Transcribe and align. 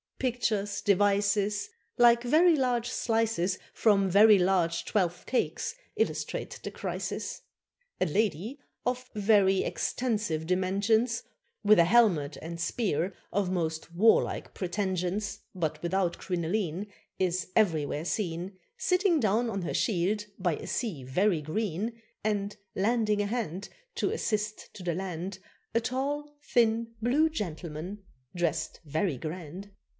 Pictures, 0.17 0.81
devices, 0.81 1.67
Like 1.97 2.23
very 2.23 2.55
large 2.55 2.89
slices 2.89 3.57
From 3.73 4.07
very 4.09 4.37
large 4.37 4.85
twelfth 4.85 5.25
cakes, 5.27 5.73
illustrate 5.95 6.59
the 6.63 6.69
crisis. 6.69 7.41
A 7.99 8.05
lady 8.05 8.59
of 8.85 9.09
very 9.15 9.63
extensive 9.63 10.45
dimensions, 10.45 11.23
With 11.63 11.79
a 11.79 11.85
helmet 11.85 12.37
and 12.39 12.59
spear 12.61 13.13
of 13.31 13.51
most 13.51 13.93
warlike 13.95 14.53
pretensions, 14.55 15.39
But 15.55 15.81
without 15.83 16.17
crinoline, 16.19 16.87
Is 17.19 17.49
everywhere 17.55 18.05
seen 18.05 18.57
Sitting 18.77 19.19
down 19.19 19.49
on 19.49 19.63
her 19.63 19.73
shield 19.73 20.25
by 20.37 20.55
a 20.55 20.67
sea 20.67 21.03
very 21.03 21.41
green; 21.41 21.99
And 22.23 22.55
lending 22.75 23.21
a 23.21 23.27
hand 23.27 23.69
To 23.95 24.11
assist 24.11 24.71
to 24.75 24.83
the 24.83 24.95
land 24.95 25.39
A 25.75 25.79
tall, 25.81 26.35
thin, 26.43 26.93
blue 27.01 27.27
gentleman, 27.29 28.03
dressed 28.35 28.79
very 28.83 29.17
grand. 29.17 29.71